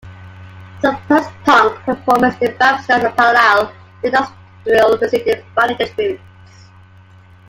[0.81, 3.71] Some post-punk performers developed styles parallel
[4.03, 6.69] to industrial music's defining attributes.